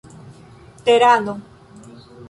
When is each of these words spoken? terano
terano 0.87 1.35